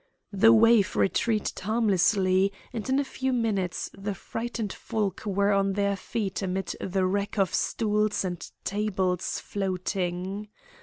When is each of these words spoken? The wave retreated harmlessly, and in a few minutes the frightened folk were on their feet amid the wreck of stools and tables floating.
The 0.33 0.51
wave 0.51 0.95
retreated 0.95 1.59
harmlessly, 1.59 2.51
and 2.73 2.89
in 2.89 2.97
a 2.97 3.03
few 3.03 3.31
minutes 3.31 3.91
the 3.93 4.15
frightened 4.15 4.73
folk 4.73 5.23
were 5.27 5.51
on 5.51 5.73
their 5.73 5.95
feet 5.95 6.41
amid 6.41 6.75
the 6.81 7.05
wreck 7.05 7.37
of 7.37 7.53
stools 7.53 8.25
and 8.25 8.43
tables 8.63 9.39
floating. 9.39 10.47